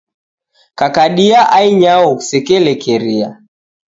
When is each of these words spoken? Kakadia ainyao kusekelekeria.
Kakadia 0.79 1.41
ainyao 1.51 2.15
kusekelekeria. 2.15 3.29